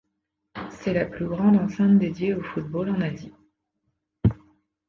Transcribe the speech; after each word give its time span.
C'est 0.71 0.93
la 0.95 1.05
plus 1.05 1.27
grande 1.27 1.57
enceinte 1.57 1.99
dédiée 1.99 2.33
au 2.33 2.41
football 2.41 2.89
en 2.89 3.01
Asie. 3.01 3.35